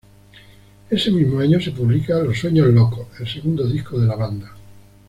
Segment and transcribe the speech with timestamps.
[0.89, 4.51] Ese mismo año se publica ‘Los sueños locos’, el segundo disco de la banda.